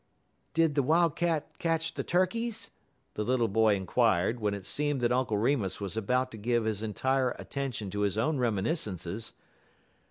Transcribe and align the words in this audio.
"Did 0.55 0.73
the 0.73 0.81
Wildcat 0.81 1.59
catch 1.59 1.93
the 1.93 2.03
turkeys?" 2.03 2.71
the 3.13 3.23
little 3.23 3.47
boy 3.47 3.75
inquired, 3.75 4.39
when 4.39 4.55
it 4.55 4.65
seemed 4.65 4.99
that 5.01 5.11
Uncle 5.11 5.37
Remus 5.37 5.79
was 5.79 5.95
about 5.95 6.31
to 6.31 6.37
give 6.37 6.65
his 6.65 6.81
entire 6.81 7.35
attention 7.37 7.91
to 7.91 7.99
his 7.99 8.17
own 8.17 8.39
reminiscences. 8.39 9.33